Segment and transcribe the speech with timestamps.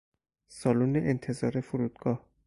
[0.47, 2.25] سالن انتظار فرودگاه